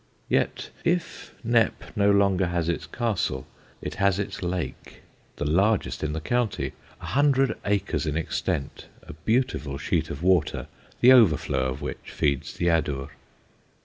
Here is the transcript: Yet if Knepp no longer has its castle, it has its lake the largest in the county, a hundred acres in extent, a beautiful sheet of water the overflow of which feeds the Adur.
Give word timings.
Yet 0.29 0.71
if 0.83 1.31
Knepp 1.43 1.95
no 1.95 2.09
longer 2.09 2.47
has 2.47 2.67
its 2.67 2.87
castle, 2.87 3.45
it 3.83 3.93
has 4.01 4.17
its 4.17 4.41
lake 4.41 5.03
the 5.35 5.45
largest 5.45 6.03
in 6.03 6.11
the 6.13 6.19
county, 6.19 6.73
a 6.99 7.05
hundred 7.05 7.55
acres 7.65 8.07
in 8.07 8.17
extent, 8.17 8.87
a 9.03 9.13
beautiful 9.13 9.77
sheet 9.77 10.09
of 10.09 10.23
water 10.23 10.65
the 11.01 11.11
overflow 11.13 11.67
of 11.69 11.83
which 11.83 12.09
feeds 12.11 12.53
the 12.55 12.65
Adur. 12.65 13.09